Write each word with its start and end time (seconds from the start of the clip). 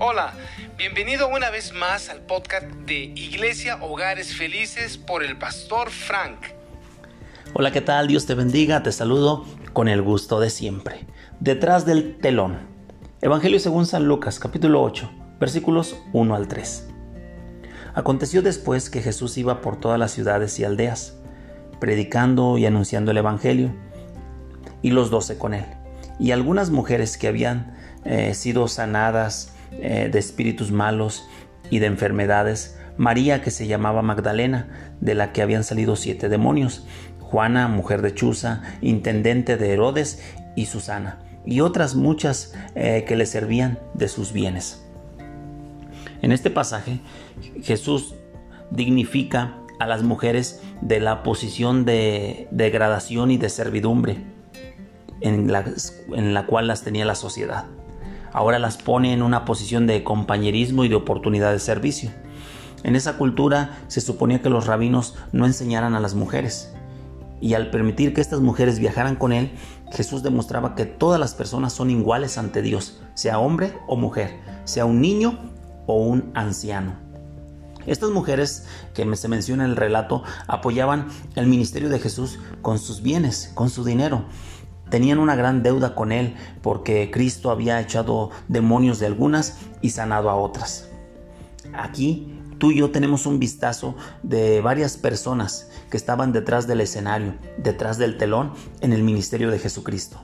Hola, 0.00 0.32
bienvenido 0.76 1.26
una 1.26 1.50
vez 1.50 1.72
más 1.72 2.08
al 2.08 2.20
podcast 2.20 2.66
de 2.86 2.94
Iglesia 3.16 3.82
Hogares 3.82 4.36
Felices 4.36 4.96
por 4.96 5.24
el 5.24 5.36
pastor 5.36 5.90
Frank. 5.90 6.38
Hola, 7.52 7.72
¿qué 7.72 7.80
tal? 7.80 8.06
Dios 8.06 8.24
te 8.24 8.36
bendiga, 8.36 8.84
te 8.84 8.92
saludo 8.92 9.44
con 9.72 9.88
el 9.88 10.00
gusto 10.00 10.38
de 10.38 10.50
siempre. 10.50 11.04
Detrás 11.40 11.84
del 11.84 12.16
telón. 12.16 12.60
Evangelio 13.22 13.58
según 13.58 13.86
San 13.86 14.06
Lucas, 14.06 14.38
capítulo 14.38 14.84
8, 14.84 15.10
versículos 15.40 15.96
1 16.12 16.32
al 16.32 16.46
3. 16.46 16.90
Aconteció 17.94 18.40
después 18.40 18.90
que 18.90 19.02
Jesús 19.02 19.36
iba 19.36 19.60
por 19.60 19.80
todas 19.80 19.98
las 19.98 20.12
ciudades 20.12 20.56
y 20.60 20.64
aldeas, 20.64 21.16
predicando 21.80 22.56
y 22.56 22.66
anunciando 22.66 23.10
el 23.10 23.16
Evangelio, 23.16 23.74
y 24.80 24.92
los 24.92 25.10
doce 25.10 25.38
con 25.38 25.54
él. 25.54 25.64
Y 26.20 26.30
algunas 26.30 26.70
mujeres 26.70 27.18
que 27.18 27.26
habían 27.26 27.76
eh, 28.04 28.34
sido 28.34 28.68
sanadas 28.68 29.54
eh, 29.72 30.08
de 30.10 30.18
espíritus 30.18 30.70
malos 30.72 31.28
y 31.70 31.78
de 31.78 31.86
enfermedades, 31.86 32.78
María 32.96 33.42
que 33.42 33.50
se 33.50 33.66
llamaba 33.66 34.02
Magdalena, 34.02 34.94
de 35.00 35.14
la 35.14 35.32
que 35.32 35.42
habían 35.42 35.64
salido 35.64 35.94
siete 35.94 36.28
demonios, 36.28 36.86
Juana, 37.20 37.68
mujer 37.68 38.02
de 38.02 38.14
Chuza, 38.14 38.62
intendente 38.80 39.56
de 39.56 39.72
Herodes, 39.72 40.22
y 40.56 40.66
Susana, 40.66 41.20
y 41.46 41.60
otras 41.60 41.94
muchas 41.94 42.54
eh, 42.74 43.04
que 43.06 43.14
le 43.14 43.26
servían 43.26 43.78
de 43.94 44.08
sus 44.08 44.32
bienes. 44.32 44.84
En 46.20 46.32
este 46.32 46.50
pasaje, 46.50 46.98
Jesús 47.62 48.16
dignifica 48.72 49.58
a 49.78 49.86
las 49.86 50.02
mujeres 50.02 50.60
de 50.80 50.98
la 50.98 51.22
posición 51.22 51.84
de 51.84 52.48
degradación 52.50 53.30
y 53.30 53.38
de 53.38 53.48
servidumbre 53.48 54.18
en 55.20 55.52
la 55.52 56.46
cual 56.46 56.66
las 56.66 56.82
tenía 56.82 57.04
la 57.04 57.14
sociedad 57.14 57.66
ahora 58.32 58.58
las 58.58 58.76
pone 58.76 59.12
en 59.12 59.22
una 59.22 59.44
posición 59.44 59.86
de 59.86 60.04
compañerismo 60.04 60.84
y 60.84 60.88
de 60.88 60.94
oportunidad 60.94 61.52
de 61.52 61.58
servicio. 61.58 62.10
En 62.82 62.96
esa 62.96 63.16
cultura 63.16 63.78
se 63.88 64.00
suponía 64.00 64.40
que 64.40 64.50
los 64.50 64.66
rabinos 64.66 65.16
no 65.32 65.46
enseñaran 65.46 65.94
a 65.94 66.00
las 66.00 66.14
mujeres, 66.14 66.72
y 67.40 67.54
al 67.54 67.70
permitir 67.70 68.14
que 68.14 68.20
estas 68.20 68.40
mujeres 68.40 68.78
viajaran 68.78 69.16
con 69.16 69.32
él, 69.32 69.52
Jesús 69.92 70.22
demostraba 70.22 70.74
que 70.74 70.84
todas 70.84 71.20
las 71.20 71.34
personas 71.34 71.72
son 71.72 71.90
iguales 71.90 72.38
ante 72.38 72.62
Dios, 72.62 73.00
sea 73.14 73.38
hombre 73.38 73.72
o 73.86 73.96
mujer, 73.96 74.40
sea 74.64 74.84
un 74.84 75.00
niño 75.00 75.38
o 75.86 76.02
un 76.02 76.30
anciano. 76.34 77.08
Estas 77.86 78.10
mujeres 78.10 78.66
que 78.92 79.16
se 79.16 79.28
menciona 79.28 79.64
en 79.64 79.70
el 79.70 79.76
relato 79.76 80.22
apoyaban 80.46 81.08
el 81.36 81.46
ministerio 81.46 81.88
de 81.88 81.98
Jesús 81.98 82.38
con 82.60 82.78
sus 82.78 83.00
bienes, 83.00 83.50
con 83.54 83.70
su 83.70 83.82
dinero. 83.82 84.24
Tenían 84.90 85.18
una 85.18 85.36
gran 85.36 85.62
deuda 85.62 85.94
con 85.94 86.12
él 86.12 86.34
porque 86.62 87.10
Cristo 87.10 87.50
había 87.50 87.80
echado 87.80 88.30
demonios 88.48 88.98
de 88.98 89.06
algunas 89.06 89.58
y 89.82 89.90
sanado 89.90 90.30
a 90.30 90.36
otras. 90.36 90.88
Aquí 91.74 92.34
tú 92.58 92.72
y 92.72 92.78
yo 92.78 92.90
tenemos 92.90 93.26
un 93.26 93.38
vistazo 93.38 93.94
de 94.22 94.60
varias 94.60 94.96
personas 94.96 95.70
que 95.90 95.96
estaban 95.96 96.32
detrás 96.32 96.66
del 96.66 96.80
escenario, 96.80 97.34
detrás 97.56 97.98
del 97.98 98.18
telón 98.18 98.52
en 98.80 98.92
el 98.92 99.02
ministerio 99.02 99.50
de 99.50 99.58
Jesucristo. 99.58 100.18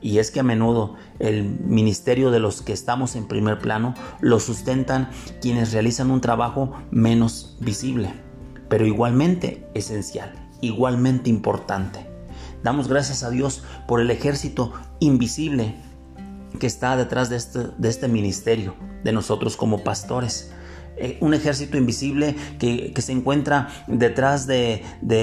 Y 0.00 0.18
es 0.18 0.30
que 0.30 0.40
a 0.40 0.44
menudo 0.44 0.94
el 1.18 1.44
ministerio 1.44 2.30
de 2.30 2.38
los 2.38 2.62
que 2.62 2.72
estamos 2.72 3.16
en 3.16 3.26
primer 3.26 3.58
plano 3.58 3.94
lo 4.20 4.38
sustentan 4.38 5.10
quienes 5.40 5.72
realizan 5.72 6.10
un 6.10 6.20
trabajo 6.20 6.72
menos 6.90 7.56
visible, 7.60 8.12
pero 8.68 8.86
igualmente 8.86 9.66
esencial, 9.74 10.32
igualmente 10.60 11.30
importante. 11.30 12.07
Damos 12.62 12.88
gracias 12.88 13.22
a 13.22 13.30
Dios 13.30 13.62
por 13.86 14.00
el 14.00 14.10
ejército 14.10 14.72
invisible 15.00 15.76
que 16.58 16.66
está 16.66 16.96
detrás 16.96 17.28
de 17.30 17.36
este, 17.36 17.60
este 17.82 18.08
ministerio, 18.08 18.74
de 19.04 19.12
nosotros 19.12 19.56
como 19.56 19.84
pastores. 19.84 20.52
Eh, 21.00 21.16
un 21.20 21.32
ejército 21.32 21.76
invisible 21.76 22.34
que, 22.58 22.92
se 22.98 23.12
encuentra 23.12 23.68
detrás 23.86 24.48
de, 24.48 24.82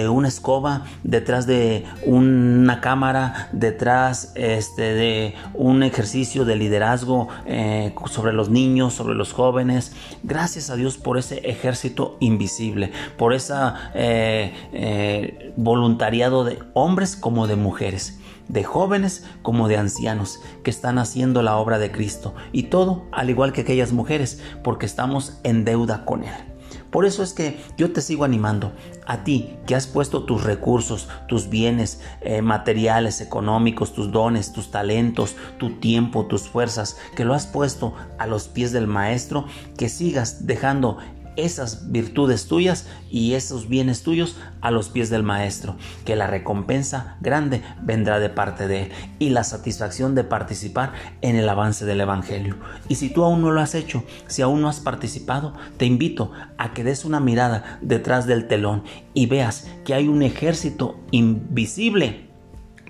una 0.09 0.29
escoba, 0.29 0.85
detrás 1.03 1.45
de 1.45 1.83
una 2.05 2.79
cámara, 2.79 3.49
detrás 3.51 4.31
este, 4.35 4.93
de 4.93 5.35
un 5.53 5.83
ejercicio 5.83 6.45
de 6.45 6.55
liderazgo 6.55 7.27
eh, 7.45 7.93
sobre 8.09 8.31
los 8.31 8.49
niños, 8.49 8.93
sobre 8.93 9.15
los 9.15 9.33
jóvenes. 9.33 9.91
Gracias 10.23 10.69
a 10.69 10.77
Dios 10.77 10.97
por 10.97 11.17
ese 11.17 11.39
ejército 11.49 12.15
invisible, 12.21 12.91
por 13.17 13.33
ese 13.33 13.53
eh, 13.93 15.53
voluntariado 15.57 16.45
de 16.45 16.59
hombres 16.73 17.17
como 17.17 17.47
de 17.47 17.57
mujeres 17.57 18.19
de 18.47 18.63
jóvenes 18.63 19.25
como 19.41 19.67
de 19.67 19.77
ancianos 19.77 20.39
que 20.63 20.71
están 20.71 20.97
haciendo 20.97 21.41
la 21.41 21.57
obra 21.57 21.79
de 21.79 21.91
Cristo 21.91 22.33
y 22.51 22.63
todo 22.63 23.05
al 23.11 23.29
igual 23.29 23.53
que 23.53 23.61
aquellas 23.61 23.91
mujeres 23.91 24.41
porque 24.63 24.85
estamos 24.85 25.39
en 25.43 25.65
deuda 25.65 26.05
con 26.05 26.23
Él. 26.23 26.55
Por 26.95 27.05
eso 27.05 27.23
es 27.23 27.33
que 27.33 27.59
yo 27.77 27.91
te 27.91 27.99
sigo 27.99 28.23
animando 28.23 28.71
a 29.05 29.25
ti 29.25 29.57
que 29.67 29.75
has 29.75 29.85
puesto 29.85 30.23
tus 30.23 30.45
recursos, 30.45 31.09
tus 31.27 31.49
bienes 31.49 31.99
eh, 32.21 32.41
materiales, 32.41 33.19
económicos, 33.19 33.93
tus 33.93 34.13
dones, 34.13 34.53
tus 34.53 34.71
talentos, 34.71 35.35
tu 35.57 35.71
tiempo, 35.71 36.25
tus 36.25 36.47
fuerzas, 36.47 36.97
que 37.13 37.25
lo 37.25 37.33
has 37.33 37.47
puesto 37.47 37.93
a 38.17 38.27
los 38.27 38.47
pies 38.47 38.71
del 38.71 38.87
Maestro, 38.87 39.45
que 39.77 39.89
sigas 39.89 40.47
dejando 40.47 40.97
esas 41.37 41.91
virtudes 41.91 42.47
tuyas 42.47 42.87
y 43.09 43.33
esos 43.33 43.67
bienes 43.69 44.03
tuyos 44.03 44.37
a 44.61 44.71
los 44.71 44.89
pies 44.89 45.09
del 45.09 45.23
Maestro, 45.23 45.75
que 46.05 46.15
la 46.15 46.27
recompensa 46.27 47.17
grande 47.21 47.61
vendrá 47.81 48.19
de 48.19 48.29
parte 48.29 48.67
de 48.67 48.83
Él 48.83 48.91
y 49.19 49.29
la 49.29 49.43
satisfacción 49.43 50.15
de 50.15 50.23
participar 50.23 50.93
en 51.21 51.35
el 51.35 51.47
avance 51.49 51.85
del 51.85 52.01
Evangelio. 52.01 52.55
Y 52.87 52.95
si 52.95 53.09
tú 53.09 53.23
aún 53.23 53.41
no 53.41 53.51
lo 53.51 53.61
has 53.61 53.75
hecho, 53.75 54.03
si 54.27 54.41
aún 54.41 54.61
no 54.61 54.69
has 54.69 54.79
participado, 54.79 55.53
te 55.77 55.85
invito 55.85 56.31
a 56.57 56.73
que 56.73 56.83
des 56.83 57.05
una 57.05 57.19
mirada 57.19 57.79
detrás 57.81 58.27
del 58.27 58.47
telón 58.47 58.83
y 59.13 59.27
veas 59.27 59.67
que 59.83 59.93
hay 59.93 60.07
un 60.07 60.21
ejército 60.21 60.99
invisible 61.11 62.25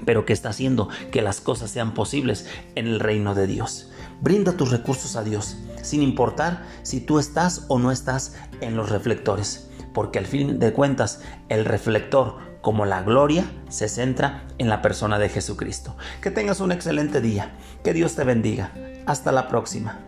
pero 0.06 0.26
que 0.26 0.34
está 0.34 0.50
haciendo 0.50 0.90
que 1.12 1.22
las 1.22 1.40
cosas 1.40 1.72
sean 1.72 1.94
posibles 1.94 2.48
en 2.76 2.88
el 2.88 3.00
reino 3.00 3.34
de 3.34 3.48
Dios. 3.48 3.92
Brinda 4.22 4.54
tus 4.54 4.72
recursos 4.72 5.16
a 5.16 5.24
Dios, 5.24 5.58
sin 5.86 6.02
importar 6.02 6.64
si 6.84 7.00
tú 7.00 7.20
estás 7.20 7.66
o 7.68 7.80
no 7.80 7.92
estás 7.92 8.36
en 8.62 8.76
los 8.76 8.90
reflectores, 8.90 9.70
porque 9.94 10.20
al 10.20 10.26
fin 10.26 10.60
de 10.60 10.74
cuentas 10.74 11.22
el 11.50 11.66
reflector 11.66 12.38
como 12.62 12.86
la 12.86 13.04
gloria 13.04 13.46
se 13.70 13.88
centra 13.88 14.44
en 14.58 14.70
la 14.70 14.82
persona 14.82 15.20
de 15.20 15.30
Jesucristo. 15.30 15.96
Que 16.22 16.32
tengas 16.32 16.60
un 16.60 16.72
excelente 16.72 17.22
día, 17.22 17.56
que 17.84 17.94
Dios 17.94 18.16
te 18.16 18.24
bendiga. 18.24 18.72
Hasta 19.06 19.32
la 19.32 19.48
próxima. 19.48 20.00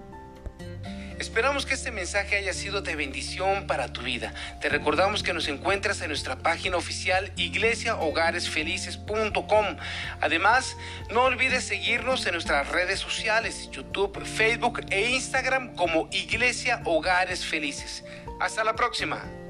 Esperamos 1.20 1.66
que 1.66 1.74
este 1.74 1.92
mensaje 1.92 2.36
haya 2.36 2.54
sido 2.54 2.82
de 2.82 2.96
bendición 2.96 3.66
para 3.66 3.92
tu 3.92 4.02
vida. 4.02 4.36
Te 4.62 4.70
recordamos 4.70 5.24
que 5.24 5.34
nos 5.34 5.48
encuentras 5.48 6.00
en 6.02 6.10
nuestra 6.10 6.36
página 6.38 6.78
oficial 6.78 7.32
iglesiahogaresfelices.com. 7.36 9.66
Además, 10.22 10.78
no 11.12 11.24
olvides 11.24 11.64
seguirnos 11.64 12.28
en 12.28 12.34
nuestras 12.34 12.68
redes 12.70 13.00
sociales, 13.00 13.72
YouTube, 13.72 14.24
Facebook 14.26 14.86
e 14.92 15.10
Instagram 15.10 15.74
como 15.76 16.08
Iglesia 16.12 16.84
Hogares 16.86 17.44
Felices. 17.46 18.04
Hasta 18.40 18.64
la 18.64 18.76
próxima. 18.76 19.47